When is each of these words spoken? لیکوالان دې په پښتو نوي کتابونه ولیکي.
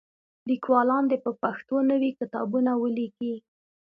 لیکوالان 0.49 1.03
دې 1.11 1.17
په 1.25 1.31
پښتو 1.41 1.75
نوي 1.91 2.11
کتابونه 2.19 2.71
ولیکي. 2.83 3.33